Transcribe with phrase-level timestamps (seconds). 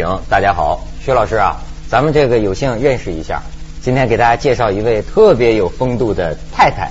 [0.00, 3.42] 天行，大家好，薛老师啊，咱们这个有幸认识一下，
[3.82, 6.90] 今天给大家介绍一位特别有风度的太太，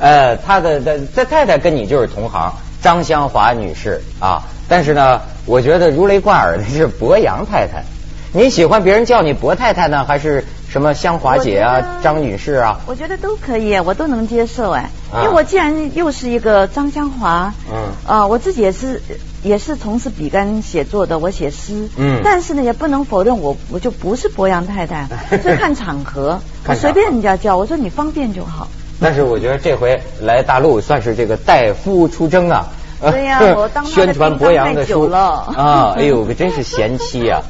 [0.00, 7.84] 呃，她的的这太太跟你就是同行，张香华女士啊，但是呢，我觉得如雷贯耳的是博洋太太，
[8.32, 10.44] 你喜欢别人叫你博太太呢，还是？
[10.68, 19.02] 什么香华姐啊，张女士啊，我觉得都可以，我都能接受哎，因为我既然又是一个张香华，嗯，啊，我自己也是
[19.42, 25.06] 也是从事笔杆写作的，我写诗，嗯，但是呢，也不能否认我我就不是博洋太太，
[25.42, 28.68] 这看场合，我随便人家叫，我说你方便就好。
[29.00, 32.66] 但是我觉得这回来大陆算是这个代夫出征啊。
[33.00, 37.42] 对呀，我当宣传博洋的书啊，哎呦，可真是贤妻呀！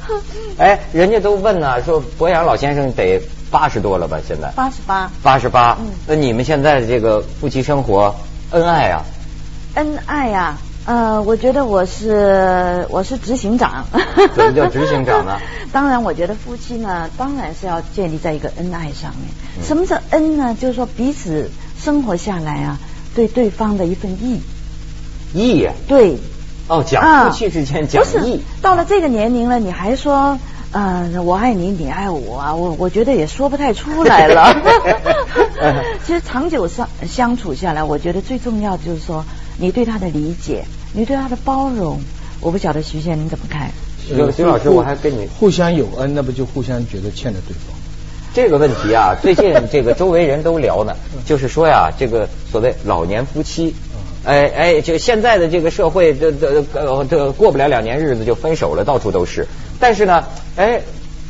[0.57, 4.19] 哎，人家都问呢，说博洋老先生得八十多了吧？
[4.27, 5.77] 现在八十八，八十八。
[6.05, 8.13] 那你们现在的这个夫妻生活
[8.51, 9.03] 恩爱啊？
[9.75, 13.85] 恩爱呀，呃，我觉得我是我是执行长。
[14.35, 15.37] 怎么叫执行长呢？
[15.71, 19.63] 当然，我觉得夫妻呢，当然是要建立在一个恩爱上面。
[19.63, 20.57] 什么是恩呢？
[20.59, 22.79] 就是说彼此生活下来啊，
[23.15, 24.41] 对对方的一份义。
[25.33, 26.17] 义对
[26.67, 28.41] 哦，讲夫妻之间讲义。
[28.61, 30.37] 到了这个年龄了，你还说
[30.71, 32.53] 呃我爱你，你爱我啊？
[32.53, 34.53] 我我觉得也说不太出来了。
[36.05, 39.23] 其实长久相相处下来，我觉得最重要的就是说
[39.57, 42.01] 你对他的理解，你对他的包容。
[42.41, 43.71] 我不晓得徐先生怎么看？
[44.05, 47.75] 徐徐老师，我还跟你互相有恩，那不就互相觉得欠着对方？
[48.33, 50.93] 这个问题啊，最近这个周围人都聊呢，
[51.25, 53.73] 就是说呀，这个所谓老年夫妻。
[54.27, 59.47] 哎哎，就现在的这个社会，这这呃这过不了两年日子就分手了，到处都是。
[59.79, 60.25] 但是呢，
[60.57, 60.81] 哎，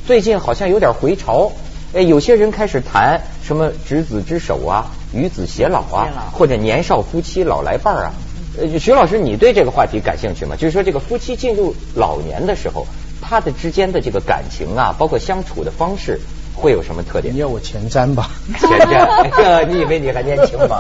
[0.08, 1.52] 最近好像有点回潮，
[1.94, 8.14] 哎，有些人开始谈什么执子之手啊，与子偕老啊，或者年少夫妻老来伴啊。
[8.60, 10.56] 呃，徐老师，你对这个话题感兴趣吗？
[10.56, 12.88] 就是说，这个夫妻进入老年的时候，
[13.22, 16.20] 他的之间的这个感情啊，包括相处的方式。
[16.58, 17.34] 会有什么特点？
[17.34, 18.32] 你要我前瞻吧？
[18.60, 20.80] 前瞻， 你以为你还年轻吗？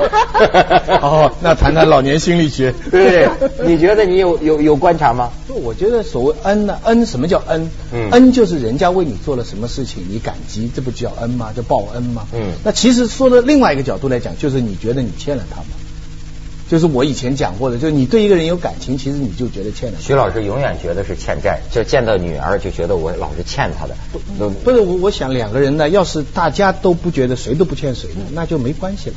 [1.02, 2.74] 哦，那谈谈老年心理学。
[2.92, 3.30] 对，
[3.64, 5.30] 你觉得你有有有观察吗？
[5.48, 7.70] 就我觉得所谓恩呢，恩什么叫恩？
[7.94, 11.52] 嗯，恩就是人家为你做了什么事情，你感激，这不叫恩吗？
[11.56, 12.24] 叫报恩吗？
[12.34, 15.68] 嗯，那其实说的另外一个角度来讲，就是你觉得你欠了他吗？
[16.70, 19.98] 就是我以前讲过的，就是你对一个人有感情，其实你就觉得欠了。
[20.02, 23.96] 徐老师永远觉得是欠债，就见到女儿就觉得我老是欠她的。
[24.12, 29.16] 不，不是我，我想两个人呢，要是大家都不觉得谁都不欠谁的，那就没关系了，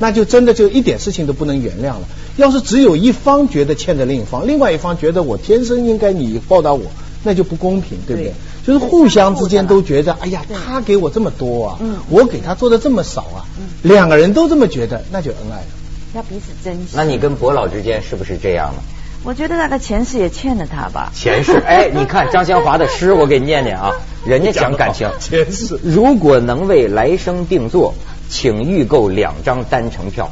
[0.00, 2.02] 那就真的就一点事情都不能原谅了。
[2.36, 6.82] 要是只有一方觉得欠着另一方，另外一方觉得我天生应该你报答我，
[7.22, 8.32] 那就不公平，对不对？
[8.66, 13.46] 就是互相之间都觉得，哎呀，他给我这么多啊，我给他做的这么少啊，
[13.82, 15.66] 两个人都这么觉得，那就恩爱了。
[16.14, 16.90] 要彼此珍惜。
[16.94, 18.82] 那你跟伯老之间是不是这样呢？
[19.22, 21.12] 我觉得那个前世也欠了他吧。
[21.14, 23.92] 前世， 哎，你看张香华的诗，我给你念念啊。
[24.24, 27.94] 人家讲感情，前世如果能为来生定做，
[28.28, 30.30] 请预购两张单程票。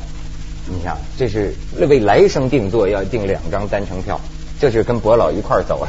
[0.67, 1.55] 你想，这是
[1.89, 4.21] 为来生定做，要订两张单程票，
[4.61, 5.89] 这是跟伯老一块儿走啊。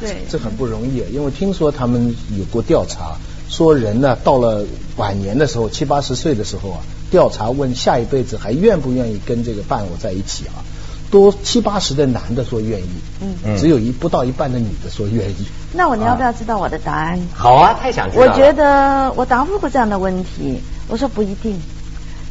[0.00, 3.16] 对，这很不容易，因为听说他们有过调查，
[3.52, 4.64] 说人呢到了
[4.96, 6.80] 晚年的时候，七八十岁的时候啊。
[7.12, 10.64] 调查问下一辈子还愿不愿意跟这个伴我在一起啊？
[11.10, 12.88] 多七八十的男的说愿意，
[13.20, 15.46] 嗯，只有一不到一半的女的说愿意。
[15.74, 17.20] 那我你要不要知道我的答案？
[17.34, 18.22] 好啊，太想知道。
[18.22, 21.60] 我觉得我答复过这样的问题，我说不一定。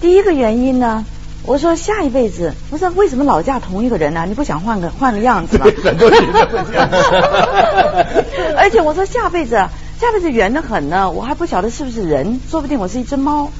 [0.02, 1.06] 第一个原因呢，
[1.46, 4.26] 我说下一辈子，我说为什么老嫁同一个人呢？
[4.28, 5.68] 你不想换个换个样子吗？
[5.84, 6.90] 很多女的会这样。
[8.58, 9.63] 而且我说下辈子，
[10.01, 13.51] 下辈子圆的很呢，我还不晓得是不是人，说不定我是一只猫。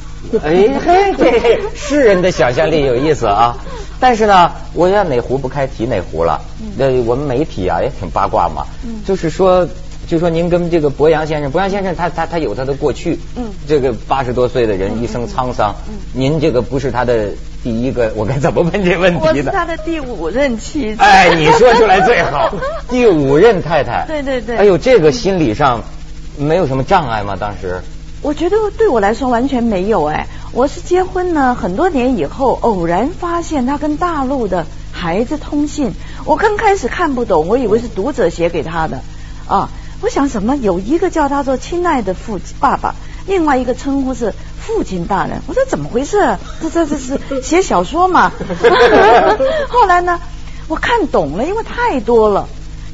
[0.44, 3.56] 哎嘿，这世人的想象力有意思啊！
[4.00, 6.42] 但是呢，我要哪壶不开提哪壶了。
[6.78, 8.66] 那我们媒体啊也挺八卦嘛，
[9.06, 9.68] 就是说，
[10.08, 17.30] 就说您跟这个博洋先生，博洋先生他他他有他的过去，嗯，这个八十多岁的人一生沧桑，嗯，您这个不是他的
[17.64, 19.26] 第一个，我该怎么问这问题呢？
[19.30, 21.04] 我是他的第五任妻子。
[21.04, 22.52] 哎，你说出来最好，
[22.90, 24.06] 第五任太太。
[24.10, 24.58] 对对对。
[24.58, 25.84] 哎呦，这个心理上
[26.42, 27.38] 没有什么障碍吗？
[27.40, 27.82] 当时？
[28.22, 35.94] 我觉得对我来说完全没有哎，我是结婚呢很多年以后偶然发现他跟大陆的孩子通信，
[36.26, 39.02] 我刚开始看不懂，我以为是读者写给他的
[39.48, 39.70] 啊，
[40.02, 42.94] 我想什么有一个叫他做亲爱的父爸爸，
[43.26, 46.38] 另外一个称呼是父亲大人，我说怎么回事？
[46.62, 48.32] 这这这是写小说嘛？
[49.68, 50.20] 后来呢，
[50.68, 52.48] 我看懂了，因为太多了，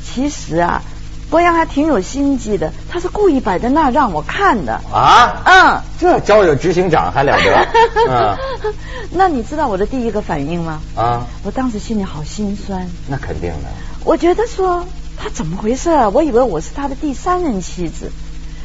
[0.05, 0.81] 其实啊。
[1.29, 4.79] 博洋还挺有心机的，他是故意摆在那儿让我看的。
[4.93, 5.41] 啊？
[5.45, 7.67] 嗯，这招惹执行长还了得？
[8.09, 8.73] 嗯，
[9.11, 10.79] 那你知道我的第一个反应吗？
[10.95, 12.89] 啊，我当时心里好心酸。
[13.07, 13.69] 那肯定的。
[14.05, 14.85] 我觉得说，
[15.17, 15.89] 他怎么回事？
[16.13, 18.11] 我以为我是他的第三任妻子。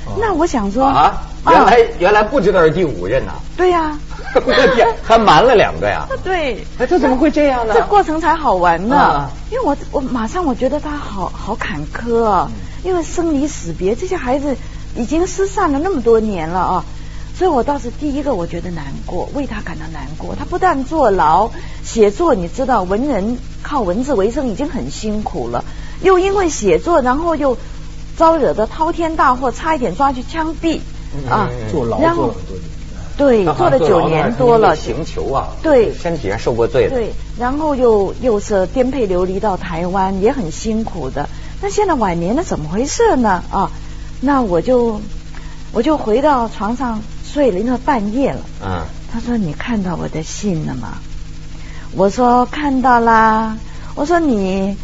[0.05, 3.33] 哦那我想说啊，原来原来不知道是第五任呐。
[3.57, 3.97] 对呀，
[4.35, 6.07] 我天，还瞒了两个呀？
[6.25, 7.75] 对，哎，这怎么会这样呢？
[7.75, 8.97] 这过程才好玩呢。
[8.97, 12.51] 啊因为我我马上我觉得他好好坎坷啊，
[12.83, 14.57] 因为生离死别，这些孩子
[14.97, 16.85] 已经失散了那么多年了啊。
[17.35, 20.35] 所以我倒是第一个我觉得难过，为他感到难过。
[20.35, 21.51] 他不但坐牢，
[21.83, 25.65] 写作你知道，文人靠文字为生已经很辛苦了，
[26.03, 27.57] 又因为写作，然后又
[28.17, 30.81] 招惹的滔天大祸，差一点抓去枪毙
[31.29, 31.73] 啊嗯！
[31.73, 32.72] 坐牢然后坐了很多年。
[33.23, 36.97] 对，他好坐了九年多了，刑求啊，对身体还受过罪的。
[36.97, 41.29] 对，然后又又是颠沛流离到台湾，也很辛苦的。
[41.61, 43.45] 那现在晚年了，怎么回事呢？
[43.53, 43.71] 啊，
[44.21, 45.01] 那我就
[45.73, 48.41] 我就回到床上睡了，因为半夜了。
[48.61, 48.83] 嗯，
[49.13, 50.99] 他说：“你看到我的信了吗？”
[51.95, 53.57] 我说：“看到啦。”
[53.95, 54.77] 我说：“你，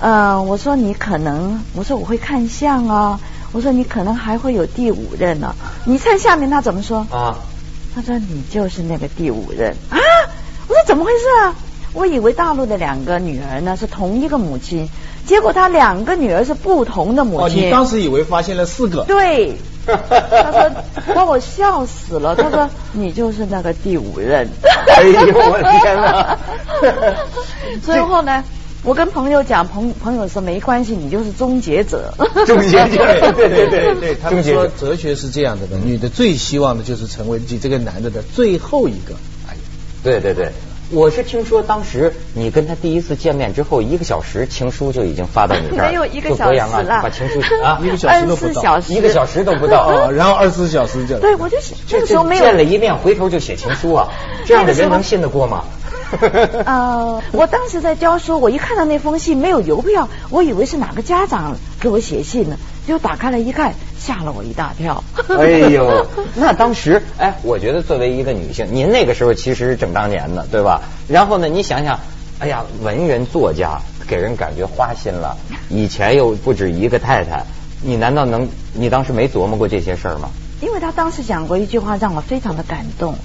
[0.00, 3.20] 呃，我说你可能，我说我会看相哦。
[3.52, 5.54] 我说你可能还会有第五任呢、
[5.84, 7.06] 你看下面他怎么说？
[7.12, 7.38] 啊，
[7.94, 9.98] 他说你就是那个第五任啊！
[10.68, 11.54] 我说怎么回事啊？
[11.92, 14.88] 我以为大陆的两个女儿呢是同一个母亲，
[15.26, 17.66] 结果他两个女儿是不同的母哦，亲。
[17.68, 19.04] 你当时以为发现了四个？
[19.04, 19.54] 对，
[19.86, 20.70] 他说
[21.14, 22.34] 把我笑死了。
[22.34, 24.48] 他说你就是那个第五任。
[24.88, 26.36] 哎呦我的天哪
[27.80, 28.42] 最后呢，
[28.84, 32.12] 我跟朋友讲，朋朋友说没关系，你就是终结者。
[32.46, 39.14] 终结者对对对对， 他们说终结者哲学是这样的的，女的最希望的就是成为你这个男的的最后一个。
[39.48, 39.60] 哎呀，
[40.02, 40.52] 对对对，
[40.90, 52.44] 我是听说当时你跟他第一次见面之后，一个小时情书就已经发到你这儿，没有一个就小时博洋啊，了，把情书啊，一个小时都不到小时，一个小时都不到哦， 然后二十四小时就对，我就那这个时候没有。
[52.44, 54.08] 见了一面，回头就写情书啊，
[54.44, 55.64] 这样的人能信得过吗？
[56.66, 65.02] 呃， 我当时在教书，我一看到那封信没有邮票，我以为是哪个家长给我写信呢，结果打开来一看，吓了我一大跳。
[65.38, 70.82] 哎呦， 那当时，哎，我觉得作为一个女性，您那个时候其实是正当年呢，对吧？
[71.08, 71.98] 然后呢，你想想，
[72.38, 75.36] 哎呀，文人作家给人感觉花心了，
[75.68, 77.44] 以前又不止一个太太，
[77.82, 80.28] 你难道能，你当时没琢磨过这些事儿吗？
[80.60, 83.16] 因为他当时讲过一句话，让我非常的感动。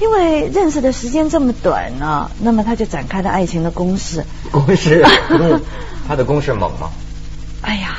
[0.00, 4.24] 因为认识的时间这么短呢、那么他就展开了爱情的攻势。
[4.50, 5.60] 攻势， 嗯，
[6.08, 6.90] 他的攻势猛吗？
[7.60, 7.94] 哎呀，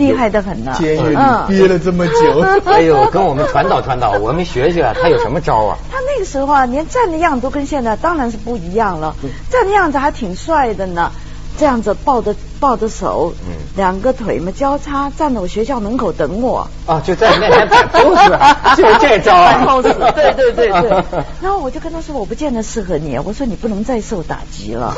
[0.00, 0.74] 厉害的很呢。
[0.76, 5.78] 监狱里嗯憋了这么久， 哎呦，跟我们传导传导，我们学学 他有什么招啊？
[5.92, 9.14] 他那个时候啊，连站的样子都跟现在当然是不一样了。
[9.22, 11.12] 嗯站的样子还挺帅的呢，
[11.58, 16.66] 这样子抱着抱着手，嗯两个腿嘛交叉，站在我学校门口等我。
[16.86, 19.82] 啊，就在你面前摆 pose，就是这招啊 pose，
[20.12, 20.90] 对对对对。
[21.42, 24.94] 然后我就跟他说，我不见得适合你，我说你不能再受打击了。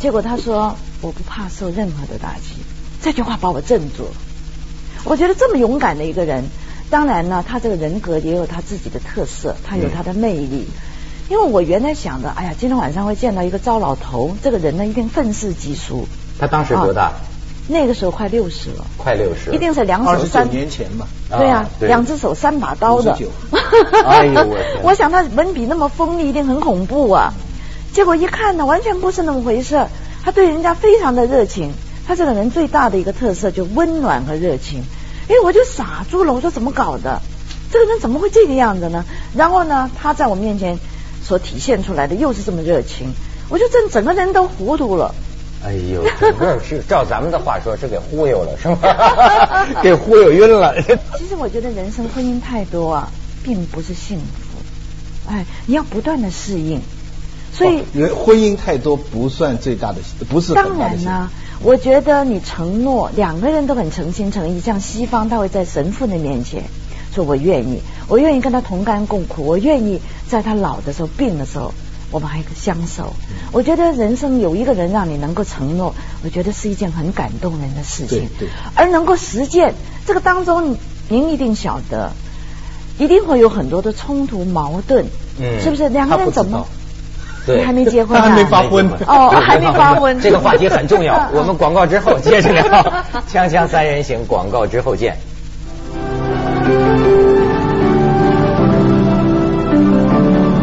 [0.00, 2.56] 结果他说我不怕受任何的打击，
[3.04, 4.10] 这句话把我镇住了。
[5.04, 6.44] 我觉得这么勇敢的一个人，
[6.88, 10.66] 当然呢，他这个人格也有他自己的特色，他有他的魅力。
[11.28, 16.08] 因为我原来想的，哎呀，今天晚上会见到一个糟老头，这个人呢一定愤世嫉俗。
[16.38, 17.12] 他当时多大？
[17.68, 21.06] 那个时候快六十了，快六十，一定是两二十九手三年前嘛。
[21.28, 23.28] 对啊啊，两只手三把刀的59。
[24.06, 27.34] 哎呦我 我想他文笔那么锋利，一定很恐怖啊。
[27.92, 29.86] 结果一看呢，完全不是那么回事。
[30.22, 31.74] 他对人家非常的热情。
[32.06, 34.82] 他这个人最大的一个特色就温暖和热情。
[35.28, 37.22] 哎，我就傻住了，我说怎么搞的？
[37.72, 39.04] 这个人怎么会这个样子呢？
[39.34, 40.78] 然后呢，他在我面前
[41.22, 43.12] 所体现出来的又是这么热情，
[43.48, 45.14] 我就整整个人都糊涂了。
[45.64, 48.76] 哎呦，整个是照咱们的话说是给忽悠了，是吗？
[49.82, 50.74] 给忽悠晕了。
[51.16, 53.10] 其实我觉得人生婚姻太多啊，
[53.42, 55.30] 并不是幸福。
[55.30, 56.82] 哎，你要不断的适应。
[57.54, 57.82] 所以
[58.12, 61.30] 婚姻太多不算最大的，不是当然啦、
[61.62, 66.64] 我觉得你承诺两个人都很诚心诚意，像西方他会在神父的面前
[67.14, 71.72] 说我愿意，我愿意跟他同甘共苦，我愿意在他老的时候病的时候，
[72.10, 73.14] 我们还相守。
[73.30, 75.94] 嗯我觉得人生有一个人让你能够承诺，
[76.24, 78.28] 我觉得是一件很感动人的事情。
[78.36, 79.74] 对对而能够实践
[80.06, 80.76] 这个当中，
[81.08, 82.10] 您一定晓得，
[82.98, 85.06] 一定会有很多的冲突矛盾，
[85.38, 85.88] 嗯是不是？
[85.88, 86.66] 两个人怎么？
[87.46, 90.18] 对你还没结婚、啊，他还没发婚哦，还没发婚。
[90.20, 92.64] 这个话题很重要 我们广告之后接着聊，
[93.30, 95.16] 锵锵三人行，广告之后见。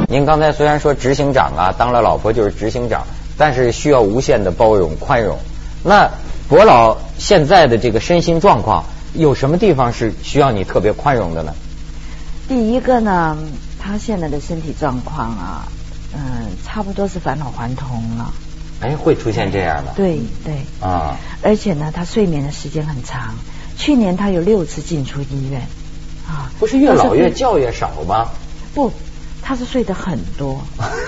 [0.08, 3.04] 您刚才虽然说执行长啊，当了老婆就是执行长，
[3.38, 5.38] 但是需要无限的包容宽容。
[5.84, 6.10] 那
[6.50, 8.84] 伯老现在的这个身心状况，
[9.14, 11.54] 有什么地方是需要你特别宽容的呢？
[12.50, 13.38] 第一个呢，
[13.80, 15.68] 他现在的身体状况啊，
[16.14, 18.34] 嗯，差不多是返老还童了。
[18.82, 19.92] 哎，会出现这样的？
[19.96, 20.56] 对对。
[20.82, 21.18] 啊。
[21.42, 23.36] 而且呢，他睡眠的时间很长。
[23.78, 25.62] 去年他有六次进出医院。
[26.28, 26.52] 啊。
[26.60, 28.30] 不是越老越觉越少吗？
[28.74, 28.92] 不。
[29.44, 30.62] 他是睡得很多，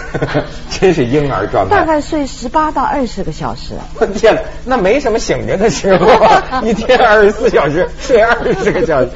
[0.71, 1.75] 真是婴儿状态。
[1.75, 3.75] 大概睡十八到二十个小时。
[3.93, 6.07] 我天，那没什么醒着的时候，
[6.65, 9.11] 一天二十四小时睡二十个小时，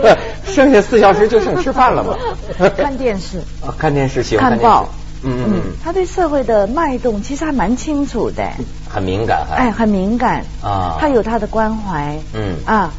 [0.46, 2.16] 剩下四小时就剩吃饭了嘛。
[2.74, 3.38] 看电视。
[3.60, 4.88] 啊，看电视，喜欢看报。
[5.22, 5.62] 嗯嗯。
[5.82, 8.50] 他对社会的脉动其实还蛮清楚的。
[8.88, 10.96] 很敏感，哎，很敏感啊。
[11.00, 12.18] 他有他的关怀。
[12.32, 12.92] 嗯啊。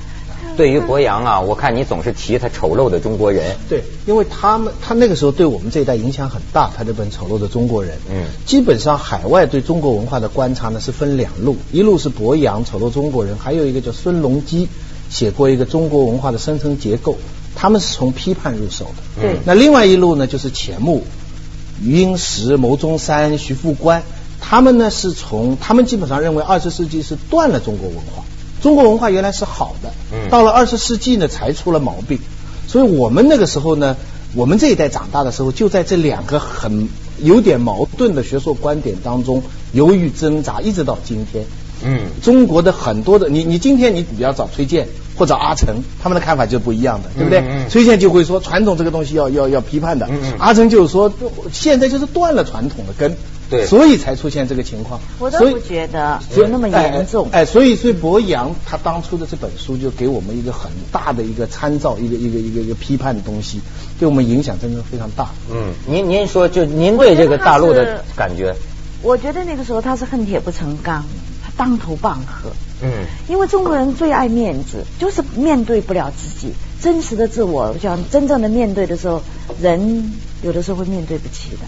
[0.57, 3.55] 对于博洋啊，我看你总是提他丑陋的中国人。
[3.69, 6.69] 对，因为他们他那个时候对我们这一代影响很大。
[6.77, 14.67] 他这本丑陋的中国人，嗯，基本上海外对中国文化的观察呢是分两路，一路是博洋丑陋中国人，还有一个叫孙隆基
[15.09, 17.17] 写过一个中国文化的生成结构，
[17.55, 19.21] 他们是从批判入手的。
[19.21, 19.37] 对。
[19.45, 21.03] 那另外一路呢，就是钱穆、
[21.83, 24.03] 余英时、牟宗山、徐复观，
[24.39, 28.23] 他们呢是从他们基本上认为二十世纪是断了中国文化。
[28.61, 29.91] 中国文化原来是好的，
[30.29, 32.19] 到了二十世纪呢才出了毛病，
[32.67, 33.97] 所以我们那个时候呢，
[34.35, 36.87] 我们这一代长大的时候，就在这两个很
[37.19, 41.45] 有点矛盾的学术观点当中犹豫挣扎，一直到今天。
[41.85, 44.87] 嗯，中国的很多的你你今天你比较找崔健
[45.17, 47.39] 或者阿成，他们的看法就不一样的，对不对？
[47.39, 51.13] 嗯崔健就会说传统这个东西要要要批判的，嗯阿成就是说
[51.51, 53.15] 现在就是断了传统的根。
[53.49, 54.99] 对，所以才出现这个情况。
[55.19, 57.27] 我都不觉得有那么严重。
[57.31, 63.59] 哎，所以所以博洋他当初的这本书就给我们一个很大的一个参照，一个一个一个一个批判的东西，
[63.99, 65.29] 对我们影响真的非常大。
[65.51, 68.55] 嗯，您您说就您对这个大陆的感觉？
[69.03, 71.03] 我觉得那个时候他是恨铁不成钢，他
[71.57, 72.51] 当头棒喝。
[72.81, 79.21] 嗯，因为中国人最爱面子，就是面对不了自己真实的自我，我想真正的面对的时候，
[79.61, 81.65] 人有的时候会面对不起的。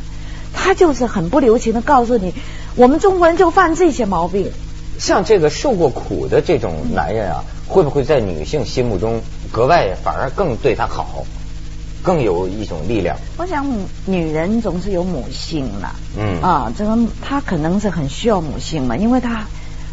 [0.53, 2.33] 他就是很不留情的告诉你，
[2.75, 4.51] 我们中国人就犯这些毛病。
[4.97, 11.25] 像这个受过苦的这种男人啊，会不会在女性心目中格外反而更对他好，
[12.01, 13.17] 更有一种力量？
[13.37, 13.65] 我想
[14.05, 19.45] 女人总是有母性嘛，嗯啊，这个她可能是很需要母性嘛，因为她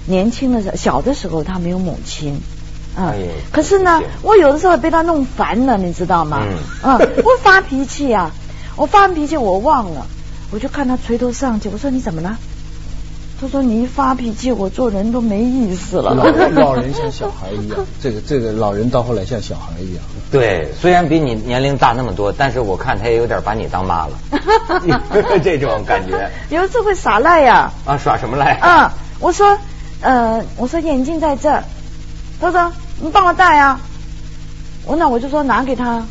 [0.07, 2.41] 年轻的时候小的时候他没有母亲，
[2.97, 3.15] 啊，
[3.53, 6.43] 可是呢，我有的时候被他弄烦了，你知道吗？
[6.83, 8.31] 嗯，我发脾气啊，
[8.77, 10.07] 我发完脾气我忘了。
[10.51, 12.37] 我就看他垂头丧气，我说你怎么了？
[13.41, 16.15] 他说你一发脾气，我做人都没意思了。
[16.15, 20.05] 老人老人像小孩一样， 这个这个老人到后来像小孩一样。
[20.31, 24.13] 对，虽然比你年龄大那么多，但是我看他也有点把你当妈了，
[25.43, 26.31] 这种感觉。
[26.51, 27.73] 有一次会耍赖呀。
[27.85, 28.61] 啊，耍什么赖？
[28.63, 29.59] 嗯，我说，
[30.03, 31.65] 呃，我说眼镜在这儿，
[32.41, 33.81] 他说你帮我戴啊。
[34.85, 36.05] 我那我就说拿给他。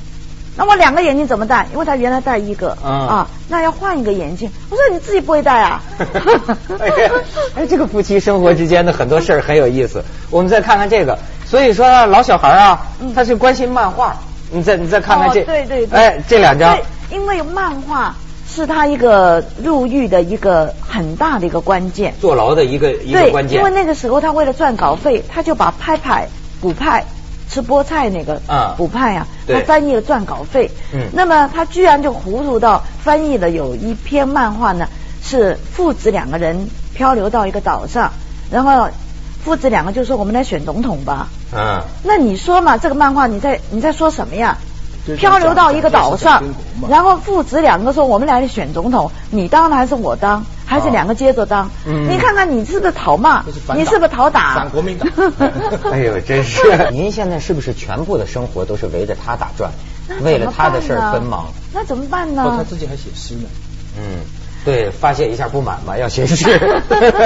[0.56, 1.66] 那我两个眼镜怎么戴？
[1.72, 4.50] 因为他原来戴一个啊，那要换一个眼镜。
[4.70, 5.82] 我说你自己不会戴啊？
[7.56, 10.04] 哎，这个夫妻生活之间的很多事儿很有意思。
[10.30, 12.82] 我们再看看这个，所以说老小孩啊，
[13.16, 14.16] 他是关心漫画。
[14.52, 16.78] 你再你再看看这，对对对，哎，这两张。
[17.10, 18.14] 因为漫画
[18.54, 23.58] 是他一个入狱的一个很大的一个关键，坐牢的一个一个关键。
[23.58, 26.28] 因为那个时候他为了赚稿费，他就把派派
[26.60, 27.06] 补派。
[27.50, 28.42] 吃菠菜那个
[28.78, 30.72] 补派啊，他翻译了赚稿费。
[30.94, 34.88] 嗯，那么他居然就糊涂到翻译了有一篇漫画呢，
[35.22, 38.14] 是父子两个人漂流到一个岛上，
[38.50, 38.88] 然后
[39.44, 41.28] 父子两个就说我们来选总统吧。
[41.54, 44.58] 嗯，那你说嘛，这个漫画你在你在说什么呀？
[45.18, 46.44] 漂流到一个岛上，
[46.90, 50.46] 然后父子两个说我们来选总统，你当还是我当？
[50.66, 53.44] 还是两个接着当，你看看你是不是讨骂？
[53.76, 54.56] 你是不是讨打？
[54.56, 55.10] 反国民党。
[55.92, 56.90] 哎呦，真是！
[56.94, 59.70] 您现在是不是全部的生活都是围着他打转？
[60.22, 61.48] 为了他的事儿奔忙？
[61.74, 62.54] 那怎么办呢？
[62.56, 63.50] 他自己还写诗呢。
[63.98, 64.20] 嗯，
[64.64, 66.58] 对，发泄一下不满嘛，要写诗。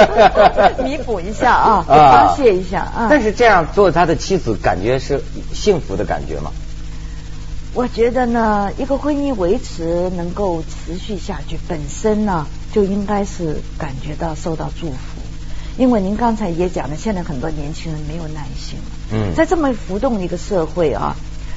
[0.82, 3.06] 弥补一下啊，发泄一下啊。
[3.08, 6.50] 但是这样做他的妻子，感觉是幸福的感觉吗？
[7.76, 14.96] 我觉得呢，一个婚姻维持能够持续下去，本身呢就应该是感觉到受到祝福。
[15.76, 18.84] 因为您刚才也讲了，现在很多年轻人没有耐心了。
[19.12, 21.14] 嗯，在这么浮动的一个社会啊，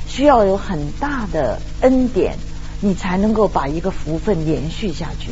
[0.10, 2.36] 需要有很大的恩典，
[2.82, 5.30] 你才能够把一个福分延续下去。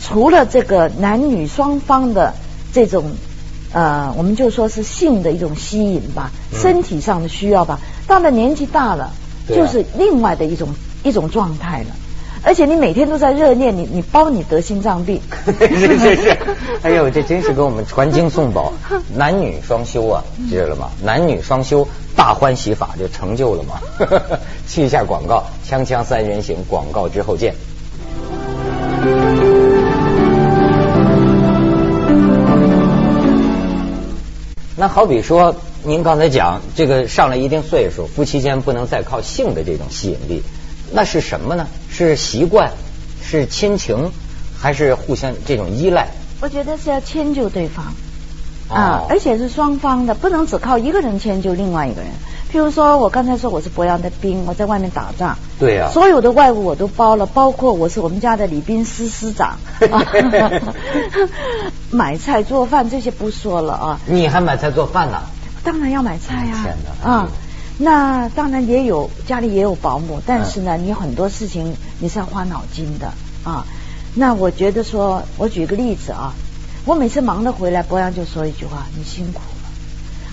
[0.00, 2.32] 除了这个男女双方的
[2.72, 3.10] 这种
[3.72, 9.12] 呃，我们就说是性的一种吸引吧，身体上的需要吧，到了年纪大了。
[9.48, 10.68] 就是另外的一种
[11.02, 11.86] 一种状态了，
[12.42, 15.20] 而且你每天都在热恋，你你包你得心脏病。
[15.58, 16.38] 是是是，
[16.82, 18.72] 哎呦，这真是给我们传经送宝，
[19.16, 20.90] 男女双修啊，知道了吗？
[21.02, 23.80] 男女双修，大欢喜法就成就了嘛。
[24.68, 27.54] 去一下广告，锵锵三人行，广告之后见。
[34.76, 35.56] 那好比说，
[35.88, 40.42] 您刚才讲这个上了一定岁数，夫妻间不能再靠性的这种吸引力，
[40.92, 41.66] 那是什么呢？
[41.90, 42.72] 是习惯，
[43.22, 44.12] 是亲情，
[44.60, 46.08] 还是互相这种依赖？
[46.42, 47.86] 我觉得是要迁就对方
[48.68, 52.10] 哦啊，而且是双方的，不能只靠一个人迁就另外一个人。
[52.52, 59.56] 譬如说，我刚才说我是博洋的兵，我在外面打仗，对呀所有的外务我都包了，包括我是我们家的礼宾司司长，
[61.90, 65.22] 买菜做饭这些不说了啊，你还买菜做饭呢？
[65.64, 67.28] 当然要买菜呀、天哪啊。
[67.80, 73.12] 那当然也有家里也有保姆，但是呢，你很多事情你是要花脑筋的
[73.44, 73.64] 啊。
[74.14, 76.34] 那我觉得说，我举个例子啊，
[76.84, 79.70] 我每次忙了回来，博洋就说一句话：“你辛苦了。”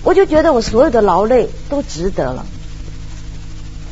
[0.02, 2.44] 我就觉得我所有的劳累都值得了，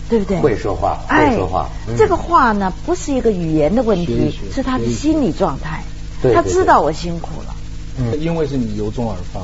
[0.09, 0.41] 对不对？
[0.41, 1.69] 会说话，哎会说话。
[1.87, 5.85] 嗯这个话呢，不是一个语言的问题，是他的心理状态。
[6.35, 7.55] 他知道我辛苦了。
[7.99, 9.41] 嗯因为是你由衷而发。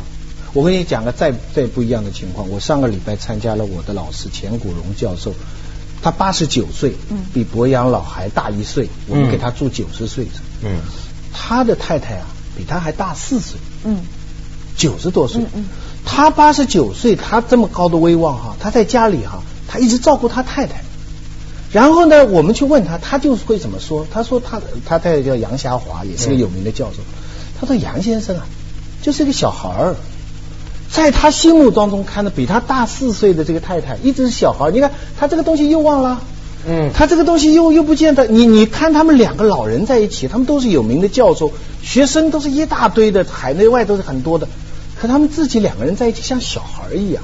[0.53, 5.33] 我跟你讲个再再不一样的情况，我上个礼拜参加了我的老师钱谷荣教授，
[6.03, 7.19] 他八十九岁，嗯。
[7.33, 10.27] 比博洋老还大一岁，我们嗯给他住九十岁，
[10.63, 10.81] 嗯。
[11.33, 12.27] 他的太太啊
[12.57, 13.99] 比他还大四岁，嗯。
[14.77, 15.43] 九十多岁。
[15.43, 15.65] 嗯嗯，
[16.05, 20.83] 他八十九岁，他这么高的威望哈，他在家里哈，他一直照顾他太太。
[21.71, 24.07] 然后呢，我们去问他，他就会怎么说？
[24.11, 27.03] 他说他他太太叫杨霞华，也是个有名的教授。
[27.61, 28.47] 他说杨先生啊，
[29.03, 29.97] 就是个小孩儿，
[30.91, 34.71] 在他心目当中看的比他大四岁的这个太太一直是小孩。
[34.71, 36.21] 你看他这个东西又忘了。
[36.69, 44.47] 嗯，他这个东西又又不见得，你你看他们两个老人在一起，他们都是有名的教授，学生都是一大堆的，海内外都是很多的，
[45.01, 47.23] 可他们自己两个人在一起像小孩一样。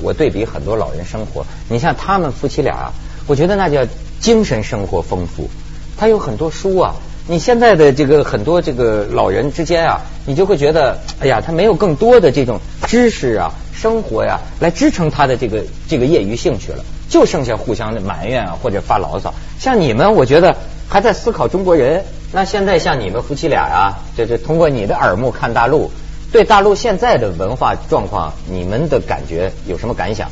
[0.00, 2.92] 我对比很多老人生活，你像他们夫妻俩，
[3.26, 3.86] 我觉得那叫
[4.18, 5.50] 精神生活丰富。
[5.98, 6.94] 他有很多书啊，
[7.30, 19.32] 你现在的这个很多这个老人之间啊，你就会觉得，哎呀，他没有更多的这种知识啊、生活呀、来支撑他的这个这个业余兴趣了，就剩下互相的埋怨啊或者发牢骚。
[19.60, 20.56] 像你们，我觉得
[20.88, 22.04] 还在思考中国人。
[22.32, 25.92] 那现在像你们夫妻俩呀、这这通过你的耳目看大陆，
[26.32, 30.28] 对大陆现在的文化状况，你们的感觉有什么感想？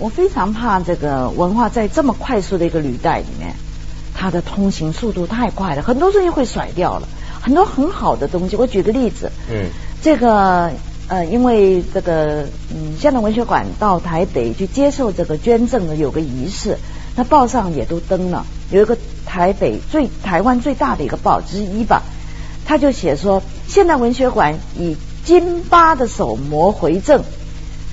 [0.00, 3.54] 我非常怕这个文化在这么快速的一个履带里面，
[4.26, 7.06] 它的通行速度太快了，很多东西会甩掉了，
[7.40, 8.56] 很多很好的东西。
[8.56, 9.70] 我举个例子，嗯
[10.02, 10.72] 这个
[11.06, 16.76] 呃，因为这个嗯，现代文学馆到台北去接受这个捐赠的有个仪式，
[17.14, 22.02] 那报上也都登了，有一个台北最台湾最大的一个报之一吧，
[22.64, 27.22] 他就写说现代文学馆以金巴的手模回赠。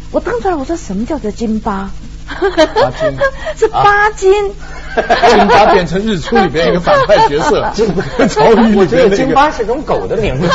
[0.10, 1.92] 我登出来，我说什么叫做金巴？
[2.26, 3.20] 巴金
[3.56, 4.52] 是巴金。
[5.30, 7.72] 金巴变成日出里边一个反派角色，
[8.28, 9.16] 曹禺我觉得里边那个。
[9.18, 10.48] 京巴是种狗的名字。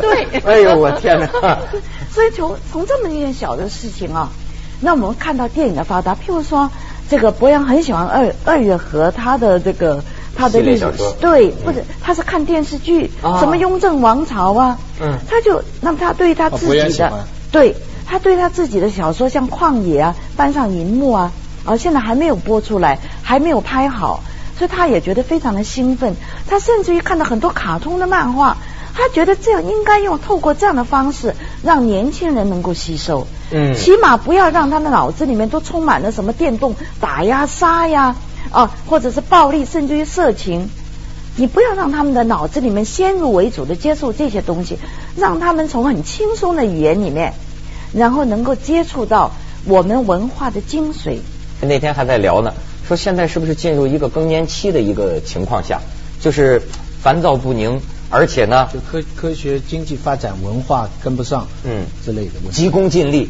[0.00, 1.58] 对哎呦，我天哪！
[2.10, 4.30] 所以从从这么一件小的事情啊，
[4.80, 6.70] 那我们看到电影的发达，譬如说
[7.08, 10.02] 这个博洋很喜欢二二月河他的这个
[10.36, 10.86] 他的历史
[11.20, 17.12] 对，或者他是看电视剧，啊什么雍正王朝啊，嗯他就那么他对他自己的、
[17.52, 21.32] 对他对他自己的小说像旷野啊搬上银幕啊，
[21.66, 24.22] 啊现在还没有播出来，还没有拍好，
[24.56, 26.14] 所以他也觉得非常的兴奋，
[26.48, 28.56] 他甚至于看到很多卡通的漫画。
[28.98, 33.26] 他觉得这样应该用透过这样的方式，让年轻人能够吸收。
[33.50, 38.16] 嗯起码不要让他的脑子里面都充满了什么电动打呀、杀呀，
[38.50, 40.70] 啊，或者是暴力，甚至于色情。
[41.36, 44.78] 你不要让他们的脑子里面先入为主的接受这些东西，
[45.14, 47.34] 让他们从很轻松的语言里面，
[47.92, 49.32] 然后能够接触到
[49.66, 51.18] 我们文化的精髓。
[51.60, 52.52] 那天还在聊呢，
[52.86, 55.80] 说现在是不是进入一个更年期的一个情况下，
[56.20, 56.62] 就是
[57.02, 62.62] 烦躁不宁，而且呢，就科科学经济发展文化跟不上，嗯之类的问题。
[62.62, 63.28] 急功近利，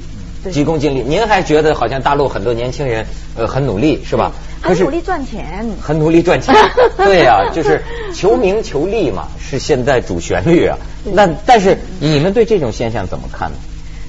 [0.52, 1.02] 急功近利。
[1.02, 4.32] 您还觉得好像大陆很多年轻人呃很努力是吧？
[4.60, 5.68] 可是很努力赚钱。
[5.80, 6.54] 很努力赚钱，
[6.98, 7.82] 对呀、就是
[8.14, 10.76] 求名求利嘛，是现在主旋律啊。
[11.04, 13.56] 那但是你们对这种现象怎么看呢？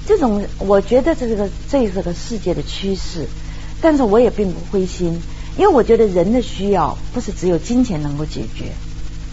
[0.06, 3.28] 这种我觉得这个这是个世界的趋势，
[3.80, 5.20] 但是我也并不灰心，
[5.56, 8.72] 因为我觉得人的需要不是只有金钱能够解决，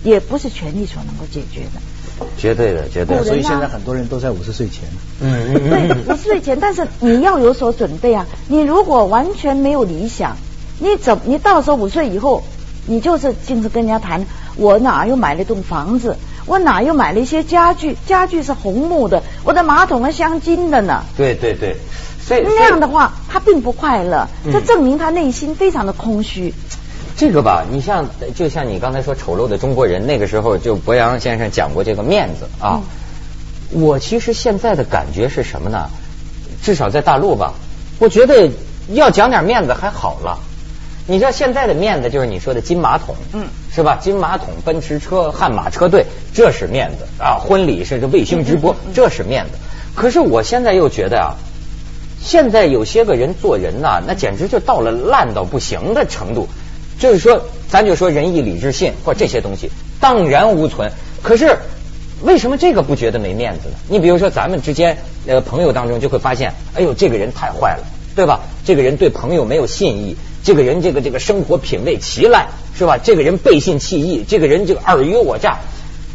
[0.03, 2.25] 也不是权力所能够解决的。
[2.37, 3.25] 绝对的，绝对的。
[3.25, 4.83] 所以现在很多人都在五十岁前。
[5.19, 8.25] 嗯对，五十岁前，但是你要有所准备啊！
[8.47, 10.37] 你如果完全没有理想，
[10.79, 12.43] 你怎你到时候五岁以后，
[12.87, 21.03] 你就是净是跟人家谈，我哪又买了一栋房子，我哪又买了一些家具，家具是红木的，我的马桶是镶金的呢。
[21.17, 21.75] 对对对，
[22.25, 26.53] 所以那样的话，他并不快乐，嗯这证明他内心非常的空虚。
[27.15, 32.81] 这个吧，你像就像你刚才说丑陋的中国人，那个时候就博洋先生讲过这个面子啊。
[33.71, 35.89] 我其实现在的感觉是什么呢？
[36.63, 37.53] 至少在大陆吧，
[37.99, 38.49] 我觉得
[38.89, 40.39] 要讲点面子还好了。
[41.07, 43.99] 你知道现在的面子就是你说的金马桶，嗯，是吧？
[44.01, 47.37] 金马桶、奔驰车、悍马车队，这是面子啊！
[47.39, 49.51] 婚礼甚至卫星直播，这是面子。
[49.93, 51.35] 可是我现在又觉得啊，
[52.25, 56.47] 现在有些个人做人呐，那简直就到了烂到不行的程度。
[56.97, 60.91] 就是说，咱就说仁义礼智信或这些东西，荡然无存。
[61.21, 61.59] 可是
[62.23, 63.75] 为什么这个不觉得没面子呢？
[63.89, 67.83] 你比如说咱们之间呃朋友当中就会发现，哎呦这个人太坏了，
[68.15, 68.39] 对吧？
[68.65, 70.17] 这个人对朋友没有信义。
[70.43, 72.97] 这个人这个这个生活品味奇烂是吧？
[72.97, 75.59] 这个人背信弃义，这个人这个尔虞我诈。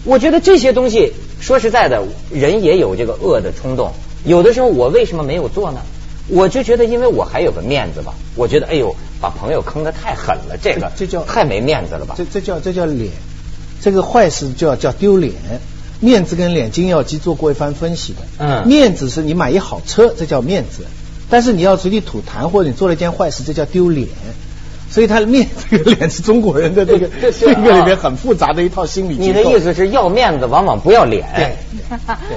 [0.04, 3.92] 我觉得这些东西说实在的，人也有这个恶的冲动。
[4.24, 5.80] 有的时候我为什么没有做呢？
[6.30, 8.14] 我就觉得因为我还有个面子吧。
[8.36, 12.14] 我觉得哎呦，把朋友坑的太狠了，这个这叫太没面子了吧？
[12.16, 13.12] 这这叫这叫脸，
[13.80, 15.34] 这个坏事叫叫丢脸。
[16.00, 18.20] 面子跟脸，金耀基做过一番分析的。
[18.38, 20.84] 嗯，面子是你买一好车，这叫面子。
[21.28, 24.08] 但是你要随地吐痰，或者你做了一件坏事，这叫丢脸。
[24.90, 29.14] 所以他的面这个脸是中国人的这个这个里面很复杂的一套心理。
[29.14, 31.24] 你的意思是要面子，往往不要脸。
[31.36, 31.56] 对，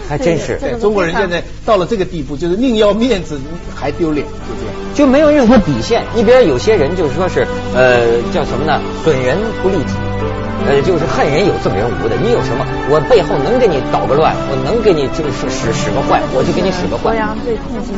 [0.08, 0.58] 还真是。
[0.60, 3.42] 对中国人现在到了这个地步，就是宁要面子
[3.74, 6.04] 还丢脸，就这样，就没有任何底线。
[6.16, 8.80] 你比如有些人就是说是呃叫什么呢？
[9.04, 10.13] 损人不利己。
[10.66, 12.66] 呃，就是恨人有赠人无的，你有什么？
[12.90, 17.18] 我背后能给你捣个乱，我能给你就是使使个坏，我就给你使个坏。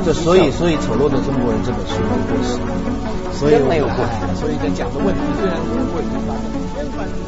[0.04, 2.58] 这所以所以丑陋的中国人这本书没有过时，
[3.38, 4.18] 所以没有过时。
[4.40, 6.02] 所以在讲的问题虽然不会
[6.98, 7.26] 发生。